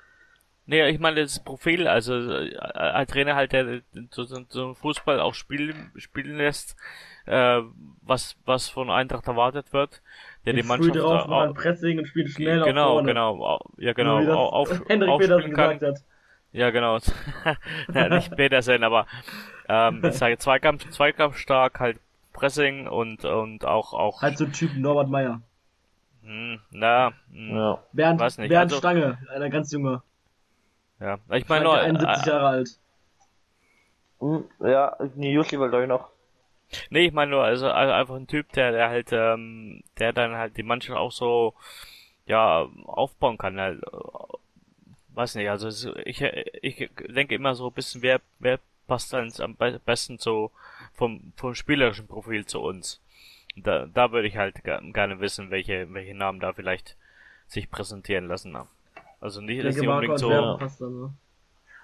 [0.67, 5.35] Nee, ich meine das Profil, also äh, ein Trainer halt, der so, so Fußball auch
[5.35, 6.77] spielen, spielen lässt,
[7.27, 7.61] äh,
[8.01, 10.01] was was von Eintracht erwartet wird,
[10.47, 13.09] der die Mannschaft drauf, auch, Pressing und spielt schnell genau, vorne.
[13.09, 15.99] genau, ja genau, so auf, auf Henrik Petersen gesagt hat.
[16.53, 16.99] Ja genau,
[17.95, 19.07] ja, nicht Petersen, aber
[19.69, 21.99] ähm, ich sage Zweikampf, Zweikampf stark, halt
[22.33, 25.43] Pressing und und auch auch halt so Typ Norbert Meyer.
[26.23, 27.83] Hm, na, hm, ja.
[27.93, 28.49] Bernd, weiß nicht.
[28.49, 30.03] Bernd also, Stange, einer ganz junge.
[31.01, 31.79] Ja, ich meine nur.
[31.79, 32.79] 71 äh, Jahre alt.
[34.21, 36.11] Hm, ja, Jussi war glaube ich noch.
[36.91, 40.35] Nee, ich meine nur, also, also einfach ein Typ, der, der halt, ähm, der dann
[40.37, 41.55] halt die Mannschaft auch so,
[42.27, 43.97] ja, aufbauen kann, halt, äh,
[45.15, 46.23] weiß nicht, also ich,
[46.63, 50.51] ich denke immer so ein bisschen, wer, wer passt dann am besten so
[50.95, 53.01] vom, vom spielerischen Profil zu uns.
[53.57, 56.97] Da, da würde ich halt gerne wissen, welche, welche Namen da vielleicht
[57.47, 58.57] sich präsentieren lassen.
[59.25, 60.31] Also nicht, dass die unbedingt so.
[60.31, 61.11] Also.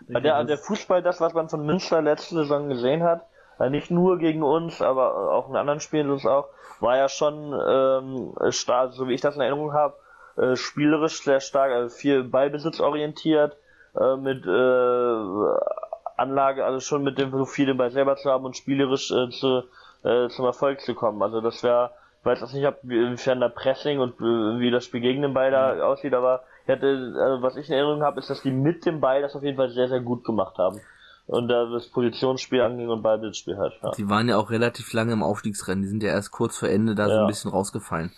[0.09, 3.26] Der, der Fußball, das, was man von Münster letzte Saison gesehen hat,
[3.59, 6.48] äh, nicht nur gegen uns, aber auch in anderen Spielen ist auch,
[6.81, 9.94] war ja schon ähm, stark, so wie ich das in Erinnerung habe,
[10.37, 13.57] äh, spielerisch sehr stark, also viel Ballbesitz orientiert,
[13.98, 18.55] äh, mit äh, Anlage, also schon mit dem so viele bei selber zu haben und
[18.55, 19.62] spielerisch äh, zu,
[20.03, 21.22] äh, zum Erfolg zu kommen.
[21.22, 24.85] Also das wäre, ich weiß auch nicht, ob, inwiefern da Pressing und äh, wie das
[24.85, 25.81] Spiel gegen den Ball da mhm.
[25.81, 29.23] aussieht, aber hatte, also was ich in Erinnerung habe, ist, dass die mit dem Ball
[29.23, 30.81] das auf jeden Fall sehr, sehr gut gemacht haben.
[31.27, 33.75] Und da das Positionsspiel anging und Ballbildspiel halt.
[33.83, 33.92] Ja.
[33.92, 36.94] Die waren ja auch relativ lange im Aufstiegsrennen, die sind ja erst kurz vor Ende
[36.94, 37.14] da ja.
[37.14, 38.12] so ein bisschen rausgefallen.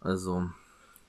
[0.00, 0.42] Also.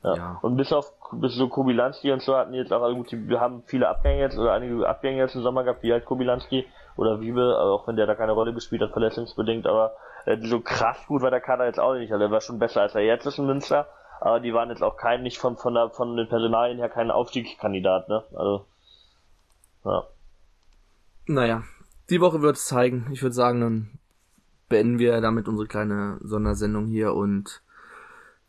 [0.04, 0.16] Ja.
[0.16, 0.40] ja.
[0.42, 3.40] Und bis auf bis so Kobilanski und so hatten jetzt auch, also gut, die, wir
[3.40, 6.66] haben viele Abgänge jetzt, oder einige Abgänge jetzt im Sommer gehabt, wie halt Kobilanski
[6.96, 9.94] oder Wiebe, auch wenn der da keine Rolle gespielt hat, verletzungsbedingt, aber
[10.26, 12.12] äh, so krass gut war der Kader jetzt auch nicht.
[12.12, 13.88] Also er war schon besser als er jetzt ist in Münster,
[14.24, 17.12] aber die waren jetzt auch kein, nicht von, von, der, von den Personalien her kein
[17.12, 18.24] Aufstiegskandidat, ne?
[18.34, 18.66] Also,
[19.84, 20.04] ja.
[21.26, 21.64] Naja,
[22.10, 23.10] die Woche wird es zeigen.
[23.12, 24.00] Ich würde sagen, dann
[24.70, 27.62] beenden wir damit unsere kleine Sondersendung hier und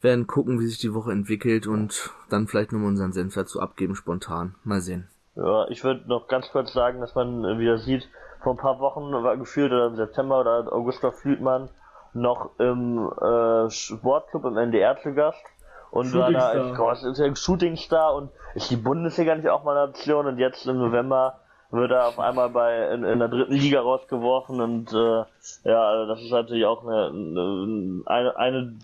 [0.01, 3.97] werden gucken, wie sich die Woche entwickelt und dann vielleicht nochmal unseren Senf dazu abgeben,
[3.97, 4.55] spontan.
[4.63, 5.09] Mal sehen.
[5.35, 8.09] Ja, ich würde noch ganz kurz sagen, dass man wieder sieht,
[8.45, 11.69] vor ein paar Wochen war gefühlt oder im September oder Augusta Flütmann
[12.13, 15.45] noch im äh, Sportclub im NDR zu Gast
[15.95, 18.15] und war da ein Shootingstar?
[18.15, 21.39] Und ist die Bundesliga nicht auch mal eine Option und jetzt im November
[21.71, 24.61] wird er auf einmal bei in, in der dritten Liga rausgeworfen.
[24.61, 25.25] Und äh,
[25.69, 28.79] ja, also das ist natürlich auch eine, eine, eine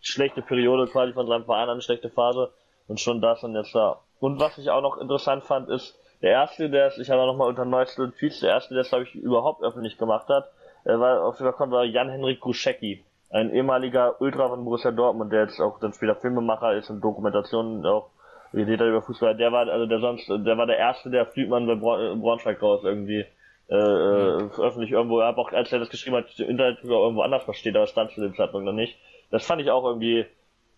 [0.00, 2.50] schlechte Periode quasi von seinem Verein, eine schlechte Phase.
[2.86, 4.00] Und schon das und jetzt da.
[4.20, 7.48] Und was ich auch noch interessant fand, ist, der erste, der es, ich habe nochmal
[7.48, 10.48] unter neuesten Tweets, der erste, der es, glaube ich, überhaupt öffentlich gemacht hat,
[10.84, 15.44] äh, war auf jeden Fall war Jan-Henrik Gruschecki, ein ehemaliger Ultra von Borussia Dortmund, der
[15.44, 18.10] jetzt auch dann später Filmemacher ist und Dokumentationen auch
[18.52, 19.36] redet über Fußball.
[19.36, 23.24] Der war, also der sonst, der war der erste, der Flügmann bei Braunschweig raus irgendwie
[23.70, 24.50] äh, mhm.
[24.58, 27.74] öffentlich irgendwo, er hat auch, als er das geschrieben hat, im Internet irgendwo anders versteht,
[27.74, 28.98] aber stand zu dem Zeitpunkt noch nicht.
[29.30, 30.26] Das fand ich auch irgendwie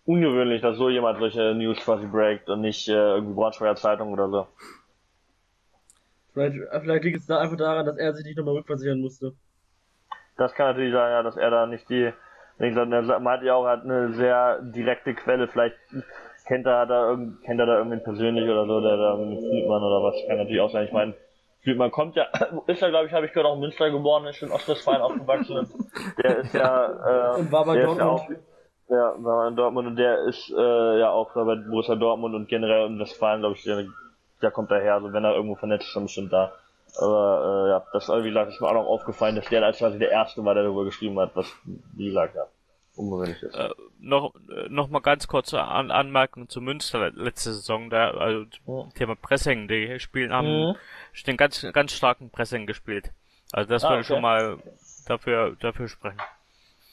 [0.05, 4.29] ungewöhnlich, dass so jemand solche News quasi breakt und nicht äh, irgendwie Braunschweiger Zeitung oder
[4.29, 4.47] so.
[6.33, 9.33] Vielleicht, vielleicht liegt es da einfach daran, dass er sich nicht nochmal rückversichern musste.
[10.37, 12.11] Das kann natürlich sein, ja, dass er da nicht die,
[12.57, 15.75] wie gesagt, er meinte ja auch, hat eine sehr direkte Quelle, vielleicht
[16.47, 19.83] kennt er da irgend, kennt er da irgendwen persönlich oder so, der da mit Friedmann
[19.83, 21.13] oder was, kann natürlich auch sein, ich meine,
[21.63, 22.27] Friedmann kommt ja,
[22.67, 25.67] ist ja glaube ich, habe ich gehört, auch in Münster geboren, ist in Ostwestfalen aufgewachsen,
[26.23, 28.21] der ist ja, äh, und war bei Dortmund.
[28.87, 32.85] Ja, war in Dortmund und der ist äh, ja auch bei Borussia Dortmund und generell
[32.85, 33.83] in Westfalen, glaube ich, der
[34.41, 36.51] der kommt daher, also wenn er irgendwo vernetzt ist, dann bestimmt da.
[36.97, 39.99] Aber äh, ja, das wie gesagt, ist mir auch noch aufgefallen, dass der als quasi
[39.99, 41.51] der erste war, der darüber geschrieben hat, was
[41.93, 42.45] wie gesagt ja
[42.95, 43.55] ungewöhnlich ist.
[43.55, 48.45] Äh, noch äh, noch mal ganz kurze An Anmerkung zu Münster letzte Saison, da also
[48.67, 48.87] ja.
[48.95, 50.75] Thema Pressing, die spielen haben mhm.
[51.27, 53.11] den ganz ganz starken Pressing gespielt.
[53.51, 54.07] Also das ah, würde okay.
[54.07, 54.57] schon mal
[55.07, 56.19] dafür dafür sprechen.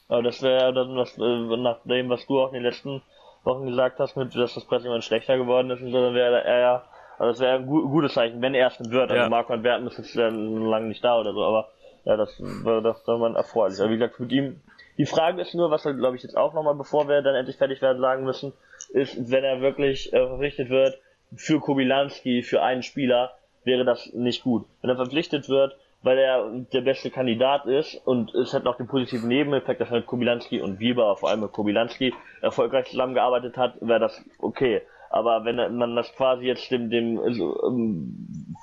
[0.08, 3.02] Aber das wäre dann was äh, nach dem, was du auch in den letzten
[3.44, 6.60] Wochen gesagt hast, mit dass das Pressing schlechter geworden ist und so, dann wäre er
[6.60, 6.84] ja
[7.18, 9.10] also das wäre ein gu gutes Zeichen, wenn er erst wird.
[9.10, 9.28] Also ja.
[9.28, 11.68] Marco van Werten ist jetzt dann lange nicht da oder so, aber
[12.04, 13.80] ja, das wäre das wäre man erfreulich.
[13.80, 14.60] Aber wie gesagt, mit ihm,
[14.98, 17.56] die Frage ist nur, was wir glaube ich jetzt auch nochmal, bevor wir dann endlich
[17.56, 18.52] fertig werden, sagen müssen,
[18.92, 20.98] ist, wenn er wirklich äh, verpflichtet wird
[21.36, 23.32] für Kobilanski, für einen Spieler,
[23.64, 24.66] wäre das nicht gut.
[24.80, 28.88] Wenn er verpflichtet wird, weil er der beste Kandidat ist und es hat noch den
[28.88, 34.00] positiven Nebeneffekt, dass halt Kobilanski und Bieber, vor allem mit Kobilanski, erfolgreich zusammengearbeitet hat, wäre
[34.00, 34.82] das okay.
[35.12, 38.56] Aber wenn man das quasi jetzt dem, dem also, um,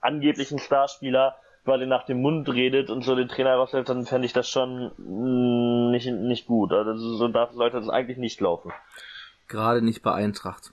[0.00, 4.32] angeblichen Starspieler quasi nach dem Mund redet und so den Trainer rauslässt, dann fände ich
[4.32, 6.72] das schon mh, nicht, nicht gut.
[6.72, 8.72] Also so darf sollte das eigentlich nicht laufen.
[9.48, 10.72] Gerade nicht bei Eintracht.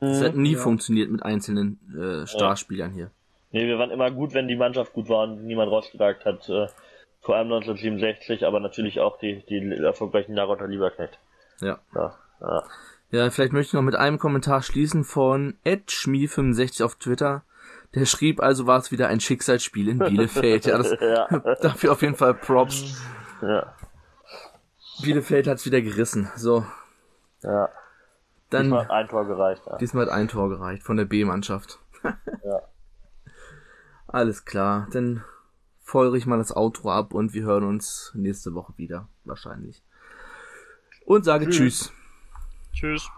[0.00, 0.58] Es hat nie ja.
[0.58, 2.96] funktioniert mit einzelnen äh, Starspielern ja.
[2.96, 3.10] hier.
[3.50, 6.48] Nee, wir waren immer gut, wenn die Mannschaft gut war und niemand rausgesagt hat.
[6.48, 6.66] Äh,
[7.20, 11.18] vor allem 1967, aber natürlich auch die, die erfolgreichen Jahre unter Lieberknecht.
[11.60, 11.78] Ja.
[11.94, 12.14] ja.
[12.40, 12.62] Ja,
[13.10, 13.30] ja.
[13.30, 17.42] vielleicht möchte ich noch mit einem Kommentar schließen von edschmi65 auf Twitter.
[17.94, 20.66] Der schrieb also, war es wieder ein Schicksalsspiel in Bielefeld.
[20.66, 21.26] ja, das, ja.
[21.62, 23.00] dafür auf jeden Fall Props.
[23.40, 23.74] Ja.
[25.02, 26.30] Bielefeld hat's wieder gerissen.
[26.36, 26.66] So.
[27.42, 27.70] Ja.
[28.50, 29.62] Dann, diesmal hat ein Tor gereicht.
[29.66, 29.76] Ja.
[29.76, 31.78] Diesmal hat ein Tor gereicht von der B-Mannschaft.
[32.02, 32.62] ja.
[34.06, 35.22] Alles klar, dann
[35.82, 39.82] feuere ich mal das Outro ab und wir hören uns nächste Woche wieder, wahrscheinlich.
[41.04, 41.56] Und sage Tschüss.
[41.56, 41.92] Tschüss.
[42.72, 43.08] Tschüss.